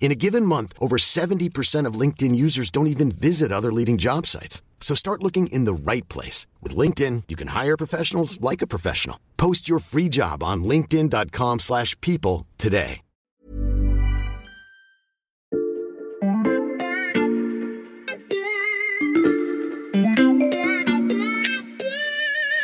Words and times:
In 0.00 0.10
a 0.10 0.20
given 0.24 0.46
month, 0.46 0.72
over 0.80 0.96
70% 0.96 1.84
of 1.84 2.00
LinkedIn 2.00 2.34
users 2.34 2.70
don't 2.70 2.86
even 2.86 3.10
visit 3.10 3.52
other 3.52 3.70
leading 3.70 3.98
job 3.98 4.26
sites. 4.26 4.62
So 4.80 4.94
start 4.94 5.22
looking 5.22 5.48
in 5.48 5.66
the 5.66 5.74
right 5.74 6.08
place. 6.08 6.46
With 6.62 6.74
LinkedIn, 6.74 7.24
you 7.28 7.36
can 7.36 7.48
hire 7.48 7.76
professionals 7.76 8.40
like 8.40 8.62
a 8.62 8.66
professional. 8.66 9.18
Post 9.36 9.68
your 9.68 9.80
free 9.80 10.08
job 10.08 10.42
on 10.42 10.64
linkedin.com 10.64 11.58
slash 11.58 11.94
people 12.00 12.46
today. 12.56 13.02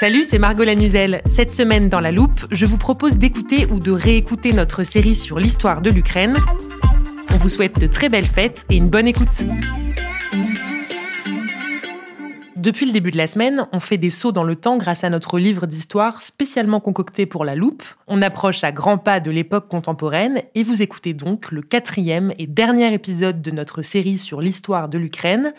Salut, 0.01 0.25
c'est 0.25 0.39
Margot 0.39 0.65
Lanuzel. 0.65 1.23
Cette 1.31 1.55
semaine 1.55 1.89
dans 1.89 2.01
La 2.01 2.13
Loupe, 2.13 2.47
je 2.51 2.67
vous 2.67 2.77
propose 2.77 3.17
d'écouter 3.17 3.67
ou 3.71 3.79
de 3.79 3.93
réécouter 3.93 4.53
notre 4.53 4.83
série 4.83 5.15
sur 5.15 5.39
l'histoire 5.39 5.81
de 5.81 5.89
l'Ukraine. 5.89 6.37
On 7.35 7.37
vous 7.37 7.49
souhaite 7.49 7.81
de 7.81 7.89
très 7.89 8.09
belles 8.09 8.25
fêtes 8.25 8.65
et 8.71 8.77
une 8.77 8.89
bonne 8.89 9.09
écoute. 9.09 9.43
Depuis 12.55 12.87
le 12.87 12.93
début 12.93 13.11
de 13.11 13.17
la 13.17 13.27
semaine, 13.27 13.67
on 13.73 13.81
fait 13.81 13.99
des 13.99 14.09
sauts 14.09 14.31
dans 14.31 14.45
le 14.45 14.55
temps 14.55 14.77
grâce 14.77 15.03
à 15.03 15.11
notre 15.11 15.41
livre 15.41 15.67
d'histoire 15.67 16.23
spécialement 16.23 16.79
concocté 16.79 17.27
pour 17.27 17.45
la 17.45 17.57
loupe. 17.57 17.83
On 18.07 18.23
approche 18.23 18.63
à 18.63 18.71
grands 18.71 18.99
pas 18.99 19.19
de 19.19 19.33
l'époque 19.33 19.67
contemporaine 19.69 20.43
et 20.55 20.63
vous 20.63 20.81
écoutez 20.81 21.13
donc 21.13 21.51
le 21.51 21.61
quatrième 21.61 22.33
et 22.39 22.47
dernier 22.47 22.95
épisode 22.95 23.43
de 23.43 23.51
notre 23.51 23.83
série 23.83 24.17
sur 24.17 24.41
l'histoire 24.41 24.89
de 24.89 24.97
l'Ukraine. 24.97 25.55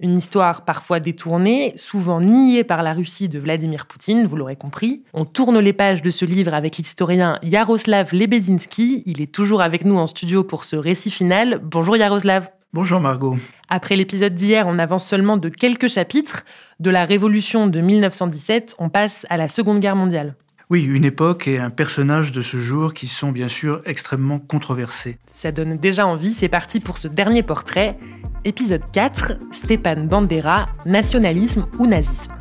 Une 0.00 0.16
histoire 0.16 0.64
parfois 0.64 1.00
détournée, 1.00 1.72
souvent 1.74 2.20
niée 2.20 2.62
par 2.62 2.84
la 2.84 2.92
Russie 2.92 3.28
de 3.28 3.40
Vladimir 3.40 3.86
Poutine, 3.86 4.26
vous 4.26 4.36
l'aurez 4.36 4.54
compris. 4.54 5.02
On 5.12 5.24
tourne 5.24 5.58
les 5.58 5.72
pages 5.72 6.02
de 6.02 6.10
ce 6.10 6.24
livre 6.24 6.54
avec 6.54 6.76
l'historien 6.76 7.40
Yaroslav 7.42 8.10
Lebedinsky. 8.12 9.02
Il 9.06 9.20
est 9.20 9.32
toujours 9.32 9.60
avec 9.60 9.84
nous 9.84 9.96
en 9.96 10.06
studio 10.06 10.44
pour 10.44 10.62
ce 10.62 10.76
récit 10.76 11.10
final. 11.10 11.60
Bonjour 11.64 11.96
Yaroslav. 11.96 12.48
Bonjour 12.72 13.00
Margot. 13.00 13.38
Après 13.68 13.96
l'épisode 13.96 14.36
d'hier, 14.36 14.68
on 14.68 14.78
avance 14.78 15.04
seulement 15.04 15.36
de 15.36 15.48
quelques 15.48 15.88
chapitres. 15.88 16.44
De 16.78 16.90
la 16.90 17.04
Révolution 17.04 17.66
de 17.66 17.80
1917, 17.80 18.76
on 18.78 18.90
passe 18.90 19.26
à 19.30 19.36
la 19.36 19.48
Seconde 19.48 19.80
Guerre 19.80 19.96
mondiale. 19.96 20.36
Oui, 20.70 20.84
une 20.84 21.06
époque 21.06 21.48
et 21.48 21.58
un 21.58 21.70
personnage 21.70 22.30
de 22.30 22.42
ce 22.42 22.58
jour 22.58 22.92
qui 22.92 23.06
sont 23.06 23.32
bien 23.32 23.48
sûr 23.48 23.80
extrêmement 23.86 24.38
controversés. 24.38 25.16
Ça 25.24 25.50
donne 25.50 25.78
déjà 25.78 26.06
envie, 26.06 26.30
c'est 26.30 26.50
parti 26.50 26.78
pour 26.78 26.98
ce 26.98 27.08
dernier 27.08 27.42
portrait. 27.42 27.96
Épisode 28.44 28.82
4, 28.92 29.32
Stépan 29.52 30.04
Bandera, 30.04 30.68
nationalisme 30.86 31.66
ou 31.78 31.86
nazisme. 31.86 32.32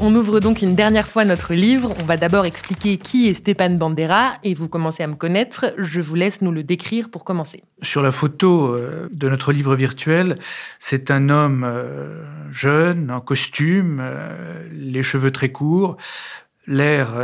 On 0.00 0.14
ouvre 0.14 0.40
donc 0.40 0.62
une 0.62 0.74
dernière 0.74 1.08
fois 1.08 1.24
notre 1.24 1.54
livre. 1.54 1.94
On 2.00 2.04
va 2.04 2.16
d'abord 2.16 2.46
expliquer 2.46 2.98
qui 2.98 3.28
est 3.28 3.34
Stépan 3.34 3.70
Bandera 3.70 4.38
et 4.44 4.54
vous 4.54 4.68
commencez 4.68 5.02
à 5.02 5.06
me 5.06 5.14
connaître. 5.14 5.74
Je 5.76 6.00
vous 6.00 6.14
laisse 6.14 6.40
nous 6.42 6.52
le 6.52 6.62
décrire 6.62 7.10
pour 7.10 7.24
commencer. 7.24 7.62
Sur 7.82 8.02
la 8.02 8.12
photo 8.12 8.74
euh, 8.74 9.08
de 9.12 9.28
notre 9.28 9.52
livre 9.52 9.74
virtuel, 9.74 10.36
c'est 10.78 11.10
un 11.10 11.28
homme 11.28 11.64
euh, 11.64 12.22
jeune, 12.50 13.10
en 13.10 13.20
costume, 13.20 13.98
euh, 14.00 14.68
les 14.72 15.02
cheveux 15.02 15.32
très 15.32 15.50
courts, 15.50 15.96
l'air 16.68 17.14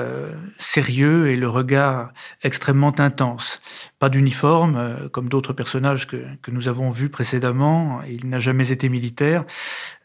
sérieux 0.58 1.28
et 1.28 1.36
le 1.36 1.48
regard 1.48 2.12
extrêmement 2.42 2.98
intense. 2.98 3.60
Pas 4.04 4.10
d'uniforme, 4.10 5.08
comme 5.12 5.30
d'autres 5.30 5.54
personnages 5.54 6.06
que, 6.06 6.26
que, 6.42 6.50
nous 6.50 6.68
avons 6.68 6.90
vus 6.90 7.08
précédemment. 7.08 8.02
Il 8.06 8.28
n'a 8.28 8.38
jamais 8.38 8.70
été 8.70 8.90
militaire 8.90 9.46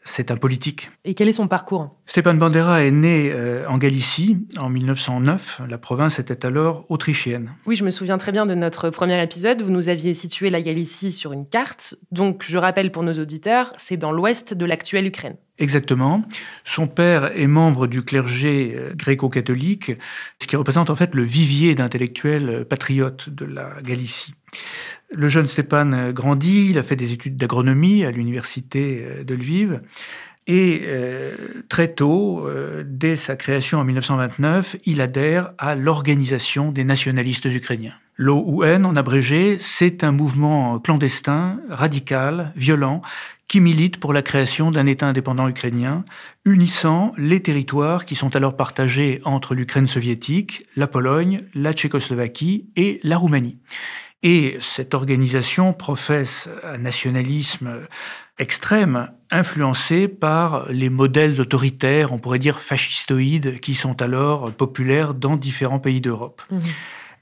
c'est 0.04 0.30
un 0.30 0.36
politique. 0.36 0.90
Et 1.04 1.14
quel 1.14 1.28
est 1.28 1.34
son 1.34 1.48
parcours? 1.48 1.94
Stépan 2.06 2.34
Bandera 2.34 2.82
est 2.82 2.90
né 2.90 3.30
euh, 3.32 3.66
en 3.68 3.78
Galicie 3.78 4.38
en 4.58 4.68
1909. 4.68 5.62
La 5.68 5.78
province 5.78 6.18
était 6.18 6.46
alors 6.46 6.86
autrichienne. 6.88 7.52
Oui, 7.66 7.76
je 7.76 7.84
me 7.84 7.90
souviens 7.90 8.18
très 8.18 8.32
bien 8.32 8.46
de 8.46 8.54
notre 8.54 8.90
premier 8.90 9.22
épisode. 9.22 9.62
Vous 9.62 9.70
nous 9.70 9.88
aviez 9.88 10.14
situé 10.14 10.50
la 10.50 10.62
Galicie 10.62 11.12
sur 11.12 11.32
une 11.32 11.46
carte. 11.46 11.94
Donc, 12.12 12.44
je 12.46 12.58
rappelle 12.58 12.92
pour 12.92 13.02
nos 13.02 13.14
auditeurs, 13.14 13.72
c'est 13.78 13.96
dans 13.96 14.12
l'ouest 14.12 14.54
de 14.54 14.64
l'actuelle 14.64 15.06
Ukraine. 15.06 15.36
Exactement. 15.58 16.24
Son 16.64 16.86
père 16.86 17.36
est 17.38 17.46
membre 17.46 17.86
du 17.86 18.02
clergé 18.02 18.74
euh, 18.74 18.94
gréco-catholique, 18.94 19.92
ce 20.40 20.46
qui 20.46 20.56
représente 20.56 20.88
en 20.88 20.94
fait 20.94 21.14
le 21.14 21.22
vivier 21.22 21.74
d'intellectuels 21.74 22.48
euh, 22.48 22.64
patriotes 22.64 23.28
de 23.28 23.44
la 23.44 23.74
Le 25.12 25.28
jeune 25.28 25.48
Stéphane 25.48 26.12
grandit, 26.12 26.68
il 26.70 26.78
a 26.78 26.82
fait 26.82 26.96
des 26.96 27.12
études 27.12 27.36
d'agronomie 27.36 28.04
à 28.04 28.12
l'université 28.12 29.02
euh, 29.04 29.24
de 29.24 29.34
Lviv. 29.34 29.80
Et 30.46 30.82
euh, 30.84 31.36
très 31.68 31.88
tôt, 31.88 32.46
euh, 32.46 32.82
dès 32.86 33.16
sa 33.16 33.36
création 33.36 33.78
en 33.78 33.84
1929, 33.84 34.76
il 34.84 35.00
adhère 35.00 35.52
à 35.58 35.74
l'Organisation 35.74 36.72
des 36.72 36.84
nationalistes 36.84 37.44
ukrainiens. 37.44 37.94
L'OUN, 38.16 38.84
en 38.84 38.96
abrégé, 38.96 39.56
c'est 39.58 40.04
un 40.04 40.12
mouvement 40.12 40.78
clandestin, 40.78 41.60
radical, 41.68 42.52
violent, 42.56 43.00
qui 43.48 43.60
milite 43.60 43.98
pour 43.98 44.12
la 44.12 44.22
création 44.22 44.70
d'un 44.70 44.86
État 44.86 45.08
indépendant 45.08 45.48
ukrainien, 45.48 46.04
unissant 46.44 47.12
les 47.16 47.40
territoires 47.40 48.04
qui 48.04 48.14
sont 48.14 48.36
alors 48.36 48.56
partagés 48.56 49.20
entre 49.24 49.54
l'Ukraine 49.54 49.86
soviétique, 49.86 50.66
la 50.76 50.86
Pologne, 50.86 51.40
la 51.54 51.72
Tchécoslovaquie 51.72 52.70
et 52.76 53.00
la 53.02 53.16
Roumanie. 53.16 53.58
Et 54.22 54.56
cette 54.60 54.94
organisation 54.94 55.72
professe 55.72 56.48
un 56.62 56.78
nationalisme 56.78 57.80
extrême, 58.38 59.10
influencé 59.30 60.08
par 60.08 60.70
les 60.70 60.90
modèles 60.90 61.40
autoritaires, 61.40 62.12
on 62.12 62.18
pourrait 62.18 62.38
dire 62.38 62.58
fascistoïdes, 62.58 63.60
qui 63.60 63.74
sont 63.74 64.02
alors 64.02 64.52
populaires 64.52 65.14
dans 65.14 65.36
différents 65.36 65.78
pays 65.78 66.00
d'Europe. 66.00 66.42
Mmh. 66.50 66.58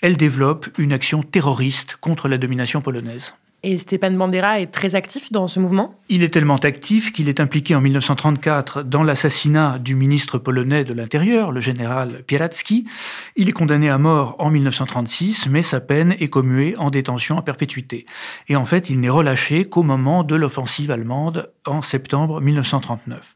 Elle 0.01 0.17
développe 0.17 0.69
une 0.79 0.93
action 0.93 1.23
terroriste 1.23 1.97
contre 2.01 2.29
la 2.29 2.39
domination 2.39 2.81
polonaise. 2.81 3.35
Et 3.65 3.77
Stépan 3.77 4.13
Bandera 4.13 4.61
est 4.61 4.69
très 4.69 4.95
actif 4.95 5.33
dans 5.33 5.49
ce 5.49 5.59
mouvement 5.59 5.99
Il 6.09 6.23
est 6.23 6.29
tellement 6.29 6.57
actif 6.57 7.13
qu'il 7.13 7.29
est 7.29 7.41
impliqué 7.41 7.75
en 7.75 7.81
1934 7.81 8.85
dans 8.85 9.03
l'assassinat 9.03 9.81
du 9.81 9.97
ministre 9.97 10.39
polonais 10.39 10.85
de 10.85 10.95
l'Intérieur, 10.95 11.51
le 11.51 11.61
général 11.61 12.23
Pieracki. 12.25 12.85
Il 13.35 13.49
est 13.49 13.53
condamné 13.53 13.91
à 13.91 13.99
mort 13.99 14.37
en 14.39 14.53
1936, 14.53 15.49
mais 15.49 15.63
sa 15.63 15.81
peine 15.81 16.15
est 16.21 16.29
commuée 16.29 16.77
en 16.77 16.91
détention 16.91 17.37
à 17.37 17.43
perpétuité. 17.43 18.07
Et 18.47 18.55
en 18.55 18.65
fait, 18.65 18.91
il 18.91 19.01
n'est 19.01 19.09
relâché 19.09 19.65
qu'au 19.65 19.83
moment 19.83 20.23
de 20.23 20.37
l'offensive 20.37 20.93
allemande 20.93 21.51
en 21.67 21.83
septembre 21.83 22.41
1939. 22.41 23.35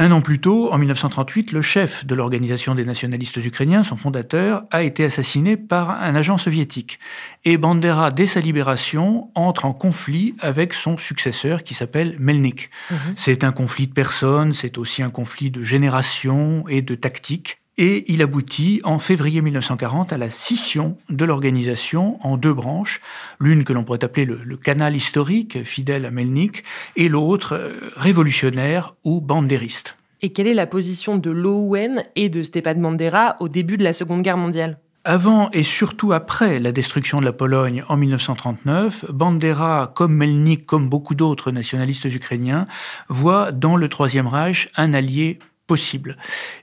Un 0.00 0.12
an 0.12 0.20
plus 0.20 0.38
tôt, 0.38 0.72
en 0.72 0.78
1938, 0.78 1.50
le 1.50 1.60
chef 1.60 2.06
de 2.06 2.14
l'Organisation 2.14 2.76
des 2.76 2.84
nationalistes 2.84 3.36
ukrainiens, 3.44 3.82
son 3.82 3.96
fondateur, 3.96 4.62
a 4.70 4.84
été 4.84 5.04
assassiné 5.04 5.56
par 5.56 5.90
un 5.90 6.14
agent 6.14 6.38
soviétique. 6.38 7.00
Et 7.44 7.58
Bandera, 7.58 8.12
dès 8.12 8.26
sa 8.26 8.38
libération, 8.38 9.28
entre 9.34 9.64
en 9.64 9.72
conflit 9.72 10.36
avec 10.38 10.72
son 10.72 10.96
successeur 10.96 11.64
qui 11.64 11.74
s'appelle 11.74 12.14
Melnik. 12.20 12.70
Mhm. 12.92 12.98
C'est 13.16 13.42
un 13.42 13.50
conflit 13.50 13.88
de 13.88 13.92
personnes, 13.92 14.52
c'est 14.52 14.78
aussi 14.78 15.02
un 15.02 15.10
conflit 15.10 15.50
de 15.50 15.64
génération 15.64 16.64
et 16.68 16.80
de 16.80 16.94
tactique. 16.94 17.58
Et 17.80 18.12
il 18.12 18.22
aboutit 18.22 18.80
en 18.82 18.98
février 18.98 19.40
1940 19.40 20.12
à 20.12 20.18
la 20.18 20.30
scission 20.30 20.96
de 21.08 21.24
l'organisation 21.24 22.18
en 22.26 22.36
deux 22.36 22.52
branches, 22.52 23.00
l'une 23.38 23.62
que 23.62 23.72
l'on 23.72 23.84
pourrait 23.84 24.02
appeler 24.02 24.26
le, 24.26 24.56
canal 24.56 24.96
historique, 24.96 25.62
fidèle 25.62 26.04
à 26.04 26.10
Melnik, 26.10 26.64
et 26.96 27.08
l'autre 27.08 27.54
euh, 27.54 27.90
révolutionnaire 27.94 28.96
ou 29.04 29.20
bandériste. 29.20 29.96
Et 30.22 30.30
quelle 30.30 30.48
est 30.48 30.54
la 30.54 30.66
position 30.66 31.16
de 31.16 31.30
l'OUN 31.30 32.02
et 32.16 32.28
de 32.28 32.42
Stepan 32.42 32.74
Bandera 32.74 33.36
au 33.38 33.48
début 33.48 33.76
de 33.76 33.84
la 33.84 33.92
Seconde 33.92 34.22
Guerre 34.22 34.36
mondiale? 34.36 34.80
Avant 35.04 35.48
et 35.52 35.62
surtout 35.62 36.12
après 36.12 36.58
la 36.58 36.72
destruction 36.72 37.20
de 37.20 37.24
la 37.24 37.32
Pologne 37.32 37.84
en 37.88 37.96
1939, 37.96 39.12
Bandera, 39.12 39.92
comme 39.94 40.14
Melnik, 40.14 40.66
comme 40.66 40.88
beaucoup 40.88 41.14
d'autres 41.14 41.52
nationalistes 41.52 42.06
ukrainiens, 42.06 42.66
voit 43.08 43.52
dans 43.52 43.76
le 43.76 43.88
Troisième 43.88 44.26
Reich 44.26 44.68
un 44.76 44.92
allié 44.92 45.38
possible. 45.68 46.16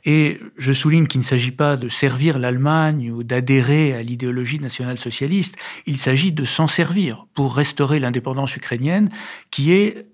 Et 0.03 0.39
je 0.57 0.73
souligne 0.73 1.07
qu'il 1.07 1.21
ne 1.21 1.25
s'agit 1.25 1.51
pas 1.51 1.77
de 1.77 1.87
servir 1.87 2.37
l'Allemagne 2.39 3.11
ou 3.11 3.23
d'adhérer 3.23 3.93
à 3.93 4.01
l'idéologie 4.01 4.59
nationale-socialiste, 4.59 5.55
il 5.85 5.97
s'agit 5.97 6.33
de 6.33 6.43
s'en 6.43 6.67
servir 6.67 7.27
pour 7.33 7.55
restaurer 7.55 8.01
l'indépendance 8.01 8.57
ukrainienne, 8.57 9.09
qui 9.51 9.71
est 9.71 10.07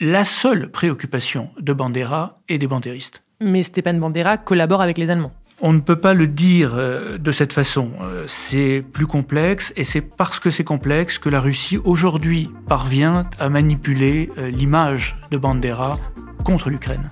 la 0.00 0.24
seule 0.24 0.70
préoccupation 0.70 1.50
de 1.58 1.72
Bandera 1.72 2.36
et 2.48 2.56
des 2.56 2.68
bandéristes. 2.68 3.22
Mais 3.40 3.62
Stepan 3.62 3.94
Bandera 3.94 4.38
collabore 4.38 4.80
avec 4.80 4.96
les 4.96 5.10
Allemands. 5.10 5.34
On 5.60 5.72
ne 5.72 5.80
peut 5.80 6.00
pas 6.00 6.14
le 6.14 6.28
dire 6.28 6.74
euh, 6.76 7.18
de 7.18 7.32
cette 7.32 7.52
façon. 7.52 7.90
Euh, 8.00 8.24
c'est 8.28 8.84
plus 8.92 9.08
complexe 9.08 9.72
et 9.76 9.82
c'est 9.82 10.00
parce 10.00 10.38
que 10.38 10.50
c'est 10.50 10.62
complexe 10.62 11.18
que 11.18 11.28
la 11.28 11.40
Russie 11.40 11.78
aujourd'hui 11.82 12.48
parvient 12.68 13.28
à 13.40 13.48
manipuler 13.48 14.30
euh, 14.38 14.50
l'image 14.50 15.16
de 15.32 15.36
Bandera 15.36 15.98
contre 16.44 16.70
l'Ukraine. 16.70 17.08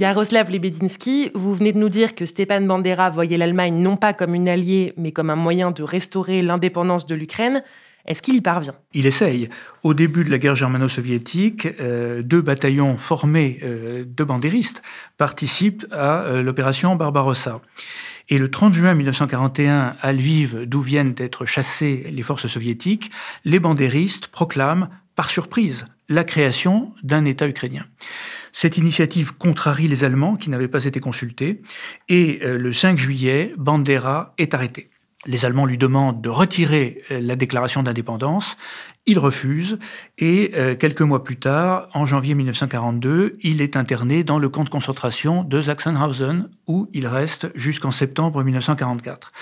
Yaroslav 0.00 0.50
Lebedinsky, 0.50 1.30
vous 1.34 1.54
venez 1.54 1.74
de 1.74 1.78
nous 1.78 1.90
dire 1.90 2.14
que 2.14 2.24
Stepan 2.24 2.62
Bandera 2.62 3.10
voyait 3.10 3.36
l'Allemagne 3.36 3.74
non 3.74 3.98
pas 3.98 4.14
comme 4.14 4.34
une 4.34 4.48
alliée, 4.48 4.94
mais 4.96 5.12
comme 5.12 5.28
un 5.28 5.36
moyen 5.36 5.72
de 5.72 5.82
restaurer 5.82 6.40
l'indépendance 6.40 7.04
de 7.04 7.14
l'Ukraine. 7.14 7.62
Est-ce 8.06 8.22
qu'il 8.22 8.34
y 8.34 8.40
parvient? 8.40 8.74
Il 8.92 9.06
essaye. 9.06 9.48
Au 9.82 9.94
début 9.94 10.24
de 10.24 10.30
la 10.30 10.38
guerre 10.38 10.54
germano-soviétique, 10.54 11.68
euh, 11.80 12.22
deux 12.22 12.40
bataillons 12.40 12.96
formés 12.96 13.60
euh, 13.62 14.04
de 14.06 14.24
bandéristes 14.24 14.82
participent 15.16 15.86
à 15.90 16.22
euh, 16.22 16.42
l'opération 16.42 16.96
Barbarossa. 16.96 17.60
Et 18.28 18.38
le 18.38 18.50
30 18.50 18.72
juin 18.72 18.94
1941, 18.94 19.96
à 20.00 20.12
Lviv, 20.12 20.64
d'où 20.64 20.80
viennent 20.80 21.14
d'être 21.14 21.46
chassées 21.46 22.06
les 22.12 22.22
forces 22.22 22.46
soviétiques, 22.46 23.10
les 23.44 23.58
bandéristes 23.58 24.28
proclament, 24.28 24.88
par 25.16 25.30
surprise, 25.30 25.84
la 26.08 26.24
création 26.24 26.94
d'un 27.02 27.24
État 27.24 27.48
ukrainien. 27.48 27.84
Cette 28.52 28.78
initiative 28.78 29.36
contrarie 29.36 29.88
les 29.88 30.04
Allemands 30.04 30.36
qui 30.36 30.48
n'avaient 30.48 30.68
pas 30.68 30.84
été 30.84 31.00
consultés, 31.00 31.60
et 32.08 32.40
le 32.42 32.72
5 32.72 32.96
juillet, 32.96 33.52
Bandera 33.58 34.34
est 34.38 34.54
arrêté. 34.54 34.90
Les 35.26 35.44
Allemands 35.44 35.66
lui 35.66 35.76
demandent 35.76 36.22
de 36.22 36.30
retirer 36.30 37.02
euh, 37.10 37.20
la 37.20 37.36
déclaration 37.36 37.82
d'indépendance. 37.82 38.56
Il 39.04 39.18
refuse 39.18 39.78
et 40.16 40.52
euh, 40.54 40.74
quelques 40.76 41.02
mois 41.02 41.24
plus 41.24 41.36
tard, 41.36 41.88
en 41.92 42.06
janvier 42.06 42.34
1942, 42.34 43.36
il 43.42 43.60
est 43.60 43.76
interné 43.76 44.24
dans 44.24 44.38
le 44.38 44.48
camp 44.48 44.64
de 44.64 44.70
concentration 44.70 45.44
de 45.44 45.60
Sachsenhausen 45.60 46.48
où 46.66 46.88
il 46.94 47.06
reste 47.06 47.50
jusqu'en 47.54 47.90
septembre 47.90 48.42
1944. 48.42 49.32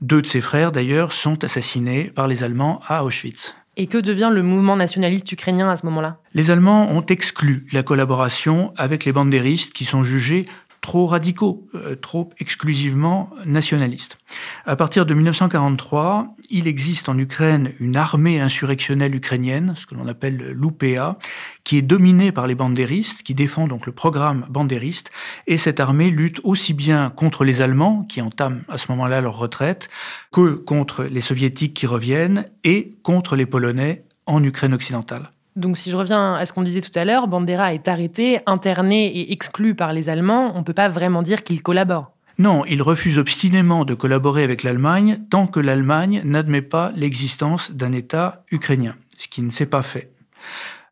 Deux 0.00 0.22
de 0.22 0.26
ses 0.26 0.40
frères, 0.40 0.70
d'ailleurs, 0.70 1.12
sont 1.12 1.42
assassinés 1.42 2.12
par 2.14 2.28
les 2.28 2.44
Allemands 2.44 2.80
à 2.86 3.04
Auschwitz. 3.04 3.56
Et 3.76 3.88
que 3.88 3.98
devient 3.98 4.30
le 4.32 4.44
mouvement 4.44 4.76
nationaliste 4.76 5.32
ukrainien 5.32 5.68
à 5.68 5.74
ce 5.74 5.84
moment-là? 5.86 6.18
Les 6.32 6.52
Allemands 6.52 6.92
ont 6.92 7.04
exclu 7.06 7.66
la 7.72 7.82
collaboration 7.82 8.72
avec 8.76 9.04
les 9.04 9.12
bandéristes 9.12 9.72
qui 9.72 9.84
sont 9.84 10.04
jugés 10.04 10.46
trop 10.84 11.06
radicaux, 11.06 11.66
euh, 11.74 11.96
trop 11.96 12.28
exclusivement 12.38 13.30
nationalistes. 13.46 14.18
À 14.66 14.76
partir 14.76 15.06
de 15.06 15.14
1943, 15.14 16.36
il 16.50 16.68
existe 16.68 17.08
en 17.08 17.16
Ukraine 17.16 17.72
une 17.80 17.96
armée 17.96 18.38
insurrectionnelle 18.38 19.14
ukrainienne, 19.14 19.72
ce 19.76 19.86
que 19.86 19.94
l'on 19.94 20.06
appelle 20.06 20.36
l'UPA, 20.52 21.18
qui 21.64 21.78
est 21.78 21.82
dominée 21.82 22.32
par 22.32 22.46
les 22.46 22.54
bandéristes, 22.54 23.22
qui 23.22 23.34
défend 23.34 23.66
donc 23.66 23.86
le 23.86 23.92
programme 23.92 24.44
bandériste, 24.50 25.10
et 25.46 25.56
cette 25.56 25.80
armée 25.80 26.10
lutte 26.10 26.42
aussi 26.44 26.74
bien 26.74 27.08
contre 27.08 27.44
les 27.44 27.62
Allemands, 27.62 28.04
qui 28.06 28.20
entament 28.20 28.60
à 28.68 28.76
ce 28.76 28.90
moment-là 28.90 29.22
leur 29.22 29.38
retraite, 29.38 29.88
que 30.32 30.52
contre 30.52 31.04
les 31.04 31.22
Soviétiques 31.22 31.72
qui 31.72 31.86
reviennent, 31.86 32.50
et 32.62 32.90
contre 33.02 33.36
les 33.36 33.46
Polonais 33.46 34.04
en 34.26 34.44
Ukraine 34.44 34.74
occidentale. 34.74 35.30
Donc 35.56 35.78
si 35.78 35.90
je 35.90 35.96
reviens 35.96 36.34
à 36.34 36.46
ce 36.46 36.52
qu'on 36.52 36.62
disait 36.62 36.80
tout 36.80 36.96
à 36.98 37.04
l'heure, 37.04 37.28
Bandera 37.28 37.74
est 37.74 37.86
arrêté, 37.86 38.40
interné 38.46 39.06
et 39.06 39.32
exclu 39.32 39.74
par 39.74 39.92
les 39.92 40.08
Allemands. 40.08 40.52
On 40.54 40.58
ne 40.58 40.64
peut 40.64 40.72
pas 40.72 40.88
vraiment 40.88 41.22
dire 41.22 41.44
qu'il 41.44 41.62
collabore. 41.62 42.10
Non, 42.38 42.64
il 42.64 42.82
refuse 42.82 43.18
obstinément 43.18 43.84
de 43.84 43.94
collaborer 43.94 44.42
avec 44.42 44.64
l'Allemagne 44.64 45.18
tant 45.30 45.46
que 45.46 45.60
l'Allemagne 45.60 46.22
n'admet 46.24 46.62
pas 46.62 46.90
l'existence 46.96 47.70
d'un 47.70 47.92
État 47.92 48.42
ukrainien, 48.50 48.96
ce 49.16 49.28
qui 49.28 49.42
ne 49.42 49.50
s'est 49.50 49.66
pas 49.66 49.82
fait. 49.82 50.10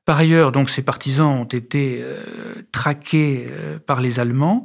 Par 0.05 0.19
ailleurs, 0.19 0.53
donc, 0.53 0.71
ses 0.71 0.83
partisans 0.83 1.29
ont 1.29 1.45
été 1.45 1.99
euh, 2.01 2.23
traqués 2.73 3.47
euh, 3.49 3.79
par 3.79 4.01
les 4.01 4.19
Allemands. 4.19 4.65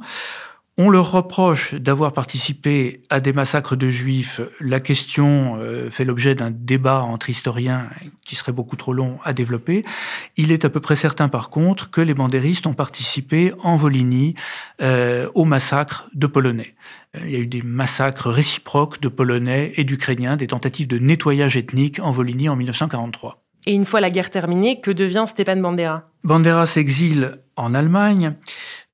On 0.80 0.90
leur 0.90 1.10
reproche 1.10 1.74
d'avoir 1.74 2.12
participé 2.12 3.02
à 3.10 3.18
des 3.18 3.32
massacres 3.32 3.74
de 3.74 3.88
juifs. 3.88 4.40
La 4.60 4.78
question 4.78 5.56
euh, 5.58 5.90
fait 5.90 6.04
l'objet 6.04 6.36
d'un 6.36 6.52
débat 6.52 7.02
entre 7.02 7.30
historiens 7.30 7.90
qui 8.24 8.36
serait 8.36 8.52
beaucoup 8.52 8.76
trop 8.76 8.92
long 8.92 9.18
à 9.24 9.32
développer. 9.32 9.84
Il 10.36 10.52
est 10.52 10.64
à 10.64 10.70
peu 10.70 10.78
près 10.78 10.94
certain 10.94 11.28
par 11.28 11.50
contre 11.50 11.90
que 11.90 12.00
les 12.00 12.14
bandéristes 12.14 12.68
ont 12.68 12.74
participé 12.74 13.52
en 13.64 13.74
Volhynie 13.74 14.36
euh, 14.80 15.28
au 15.34 15.44
massacre 15.44 16.10
de 16.14 16.28
Polonais. 16.28 16.76
Euh, 17.16 17.22
il 17.24 17.30
y 17.32 17.36
a 17.36 17.40
eu 17.40 17.48
des 17.48 17.62
massacres 17.62 18.30
réciproques 18.30 19.00
de 19.00 19.08
Polonais 19.08 19.72
et 19.74 19.82
d'Ukrainiens, 19.82 20.36
des 20.36 20.46
tentatives 20.46 20.86
de 20.86 20.98
nettoyage 20.98 21.56
ethnique 21.56 21.98
en 21.98 22.12
Volhynie 22.12 22.48
en 22.48 22.54
1943. 22.54 23.42
Et 23.66 23.74
une 23.74 23.84
fois 23.84 24.00
la 24.00 24.10
guerre 24.10 24.30
terminée, 24.30 24.80
que 24.80 24.92
devient 24.92 25.24
Stepan 25.26 25.56
Bandera? 25.56 26.04
Bandera 26.22 26.66
s'exile 26.66 27.40
en 27.56 27.74
Allemagne 27.74 28.34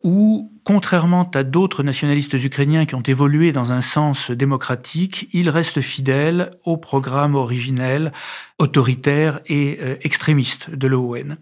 où, 0.03 0.51
contrairement 0.65 1.31
à 1.35 1.43
d'autres 1.43 1.83
nationalistes 1.83 2.35
ukrainiens 2.35 2.87
qui 2.87 2.95
ont 2.95 3.03
évolué 3.03 3.53
dans 3.53 3.73
un 3.73 3.81
sens 3.81 4.31
démocratique, 4.31 5.29
il 5.33 5.51
reste 5.51 5.81
fidèle 5.81 6.51
au 6.65 6.77
programme 6.77 7.35
originel, 7.35 8.13
autoritaire 8.59 9.41
et 9.47 9.79
euh, 9.81 9.97
extrémiste 10.03 10.71
de 10.71 10.89
l'ON. 10.89 11.37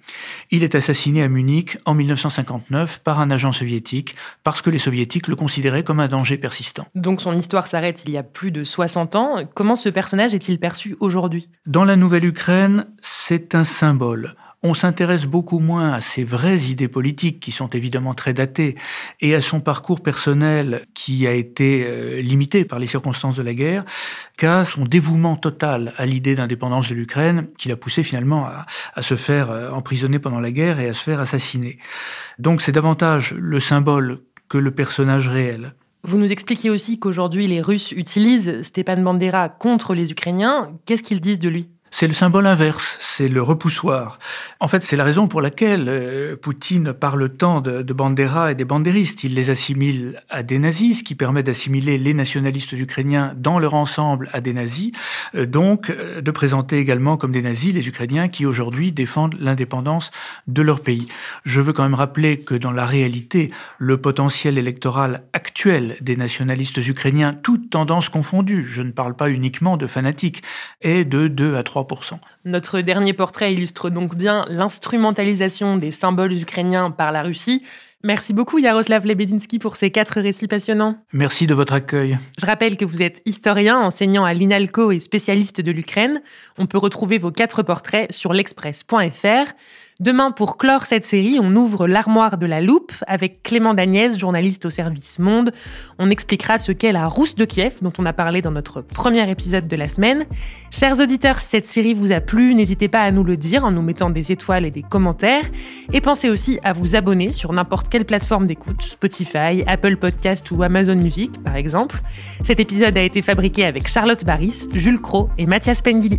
Il 0.50 0.64
est 0.64 0.74
assassiné 0.74 1.22
à 1.22 1.28
Munich 1.28 1.78
en 1.84 1.94
1959 1.94 3.00
par 3.00 3.20
un 3.20 3.30
agent 3.30 3.52
soviétique 3.52 4.16
parce 4.42 4.60
que 4.60 4.70
les 4.70 4.78
soviétiques 4.78 5.28
le 5.28 5.36
considéraient 5.36 5.84
comme 5.84 6.00
un 6.00 6.08
danger 6.08 6.36
persistant. 6.36 6.86
Donc 6.94 7.20
son 7.20 7.36
histoire 7.36 7.66
s'arrête 7.66 8.02
il 8.06 8.12
y 8.12 8.18
a 8.18 8.22
plus 8.22 8.50
de 8.50 8.64
60 8.64 9.14
ans. 9.14 9.44
Comment 9.54 9.76
ce 9.76 9.88
personnage 9.88 10.34
est-il 10.34 10.58
perçu 10.58 10.96
aujourd'hui? 11.00 11.48
Dans 11.66 11.84
la 11.84 11.96
nouvelle 11.96 12.24
Ukraine, 12.24 12.86
c'est 13.00 13.54
un 13.54 13.64
symbole 13.64 14.34
on 14.62 14.74
s'intéresse 14.74 15.26
beaucoup 15.26 15.58
moins 15.58 15.92
à 15.92 16.00
ses 16.00 16.24
vraies 16.24 16.70
idées 16.70 16.88
politiques, 16.88 17.40
qui 17.40 17.50
sont 17.50 17.68
évidemment 17.68 18.14
très 18.14 18.32
datées, 18.32 18.76
et 19.20 19.34
à 19.34 19.40
son 19.40 19.60
parcours 19.60 20.02
personnel, 20.02 20.86
qui 20.94 21.26
a 21.26 21.32
été 21.32 21.84
euh, 21.86 22.22
limité 22.22 22.64
par 22.64 22.78
les 22.78 22.86
circonstances 22.86 23.36
de 23.36 23.42
la 23.42 23.54
guerre, 23.54 23.84
qu'à 24.36 24.64
son 24.64 24.84
dévouement 24.84 25.36
total 25.36 25.92
à 25.96 26.06
l'idée 26.06 26.34
d'indépendance 26.34 26.88
de 26.88 26.94
l'Ukraine, 26.94 27.48
qui 27.58 27.68
l'a 27.68 27.76
poussé 27.76 28.02
finalement 28.02 28.46
à, 28.94 29.02
se 29.02 29.16
faire 29.16 29.50
euh, 29.50 29.70
emprisonner 29.70 30.18
pendant 30.18 30.40
la 30.40 30.52
guerre 30.52 30.78
et 30.78 30.88
à 30.88 30.94
se 30.94 31.02
faire 31.02 31.20
assassiner. 31.20 31.78
Donc 32.38 32.62
c'est 32.62 32.72
davantage 32.72 33.34
le 33.34 33.58
symbole 33.58 34.20
que 34.48 34.58
le 34.58 34.70
personnage 34.70 35.28
réel. 35.28 35.74
Vous 36.04 36.18
nous 36.18 36.32
expliquez 36.32 36.68
aussi 36.68 36.98
qu'aujourd'hui 36.98 37.46
les 37.46 37.60
Russes 37.60 37.92
utilisent 37.92 38.62
Stepan 38.62 39.00
Bandera 39.00 39.48
contre 39.48 39.94
les 39.94 40.10
Ukrainiens. 40.10 40.72
Qu'est-ce 40.84 41.02
qu'ils 41.02 41.20
disent 41.20 41.38
de 41.38 41.48
lui? 41.48 41.68
C'est 41.94 42.08
le 42.08 42.14
symbole 42.14 42.46
inverse, 42.46 42.96
c'est 43.00 43.28
le 43.28 43.42
repoussoir. 43.42 44.18
En 44.60 44.66
fait, 44.66 44.82
c'est 44.82 44.96
la 44.96 45.04
raison 45.04 45.28
pour 45.28 45.42
laquelle 45.42 45.84
euh, 45.88 46.36
Poutine 46.36 46.94
parle 46.94 47.28
tant 47.28 47.60
de, 47.60 47.82
de 47.82 47.92
Bandera 47.92 48.50
et 48.50 48.54
des 48.54 48.64
bandéristes. 48.64 49.24
Il 49.24 49.34
les 49.34 49.50
assimile 49.50 50.22
à 50.30 50.42
des 50.42 50.58
nazis, 50.58 51.00
ce 51.00 51.04
qui 51.04 51.14
permet 51.14 51.42
d'assimiler 51.42 51.98
les 51.98 52.14
nationalistes 52.14 52.72
ukrainiens 52.72 53.34
dans 53.36 53.58
leur 53.58 53.74
ensemble 53.74 54.30
à 54.32 54.40
des 54.40 54.54
nazis, 54.54 54.92
euh, 55.34 55.44
donc 55.44 55.90
euh, 55.90 56.22
de 56.22 56.30
présenter 56.30 56.78
également 56.78 57.18
comme 57.18 57.30
des 57.30 57.42
nazis 57.42 57.74
les 57.74 57.86
Ukrainiens 57.86 58.28
qui 58.28 58.46
aujourd'hui 58.46 58.90
défendent 58.90 59.36
l'indépendance 59.38 60.12
de 60.46 60.62
leur 60.62 60.80
pays. 60.80 61.08
Je 61.44 61.60
veux 61.60 61.74
quand 61.74 61.82
même 61.82 61.94
rappeler 61.94 62.40
que 62.40 62.54
dans 62.54 62.72
la 62.72 62.86
réalité, 62.86 63.52
le 63.76 63.98
potentiel 63.98 64.56
électoral 64.56 65.24
actuel 65.34 65.98
des 66.00 66.16
nationalistes 66.16 66.78
ukrainiens, 66.78 67.34
toutes 67.34 67.68
tendances 67.68 68.08
confondues, 68.08 68.64
je 68.64 68.80
ne 68.80 68.92
parle 68.92 69.14
pas 69.14 69.28
uniquement 69.28 69.76
de 69.76 69.86
fanatiques, 69.86 70.42
est 70.80 71.04
de 71.04 71.28
2 71.28 71.56
à 71.56 71.62
3 71.84 72.18
notre 72.44 72.80
dernier 72.80 73.12
portrait 73.12 73.52
illustre 73.52 73.90
donc 73.90 74.14
bien 74.14 74.44
l'instrumentalisation 74.48 75.76
des 75.76 75.90
symboles 75.90 76.32
ukrainiens 76.32 76.90
par 76.90 77.12
la 77.12 77.22
Russie. 77.22 77.64
Merci 78.04 78.32
beaucoup 78.32 78.58
Yaroslav 78.58 79.06
Lebedinsky 79.06 79.60
pour 79.60 79.76
ces 79.76 79.90
quatre 79.90 80.20
récits 80.20 80.48
passionnants. 80.48 80.96
Merci 81.12 81.46
de 81.46 81.54
votre 81.54 81.72
accueil. 81.72 82.18
Je 82.40 82.46
rappelle 82.46 82.76
que 82.76 82.84
vous 82.84 83.00
êtes 83.00 83.22
historien, 83.26 83.78
enseignant 83.78 84.24
à 84.24 84.34
l'INALCO 84.34 84.90
et 84.90 84.98
spécialiste 84.98 85.60
de 85.60 85.70
l'Ukraine. 85.70 86.20
On 86.58 86.66
peut 86.66 86.78
retrouver 86.78 87.18
vos 87.18 87.30
quatre 87.30 87.62
portraits 87.62 88.12
sur 88.12 88.32
l'express.fr. 88.32 89.52
Demain, 90.00 90.32
pour 90.32 90.56
clore 90.56 90.86
cette 90.86 91.04
série, 91.04 91.38
on 91.40 91.54
ouvre 91.54 91.86
l'armoire 91.86 92.36
de 92.36 92.46
la 92.46 92.60
loupe 92.60 92.92
avec 93.06 93.44
Clément 93.44 93.72
Dagnès, 93.72 94.18
journaliste 94.18 94.64
au 94.64 94.70
service 94.70 95.20
Monde. 95.20 95.52
On 96.00 96.10
expliquera 96.10 96.58
ce 96.58 96.72
qu'est 96.72 96.90
la 96.90 97.06
rousse 97.06 97.36
de 97.36 97.44
Kiev, 97.44 97.76
dont 97.82 97.92
on 97.98 98.06
a 98.06 98.12
parlé 98.12 98.42
dans 98.42 98.50
notre 98.50 98.80
premier 98.80 99.30
épisode 99.30 99.68
de 99.68 99.76
la 99.76 99.88
semaine. 99.88 100.24
Chers 100.72 100.98
auditeurs, 100.98 101.38
si 101.38 101.50
cette 101.50 101.66
série 101.66 101.94
vous 101.94 102.10
a 102.10 102.20
plu, 102.20 102.56
n'hésitez 102.56 102.88
pas 102.88 103.02
à 103.02 103.12
nous 103.12 103.22
le 103.22 103.36
dire 103.36 103.64
en 103.64 103.70
nous 103.70 103.82
mettant 103.82 104.10
des 104.10 104.32
étoiles 104.32 104.64
et 104.64 104.72
des 104.72 104.82
commentaires. 104.82 105.44
Et 105.92 106.00
pensez 106.00 106.30
aussi 106.30 106.58
à 106.64 106.72
vous 106.72 106.96
abonner 106.96 107.30
sur 107.30 107.52
n'importe 107.52 107.88
quelle 107.92 108.06
plateforme 108.06 108.46
d'écoute, 108.46 108.80
Spotify, 108.80 109.62
Apple 109.66 109.98
Podcast 109.98 110.50
ou 110.50 110.62
Amazon 110.62 110.94
Music, 110.94 111.30
par 111.42 111.56
exemple. 111.56 112.00
Cet 112.42 112.58
épisode 112.58 112.96
a 112.96 113.02
été 113.02 113.20
fabriqué 113.20 113.66
avec 113.66 113.86
Charlotte 113.86 114.24
Baris, 114.24 114.66
Jules 114.72 114.98
Cro 114.98 115.28
et 115.36 115.44
Mathias 115.44 115.82
Pengili. 115.82 116.18